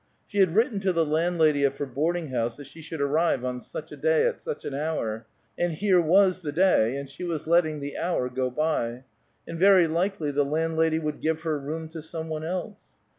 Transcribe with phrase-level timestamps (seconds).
[0.25, 3.61] She had written to the landlady of her boarding house that she should arrive on
[3.61, 5.27] such a day, at such an hour;
[5.59, 9.03] and here was the day, and she was letting the hour go by,
[9.47, 12.81] and very likely the landlady would give her room to some one else.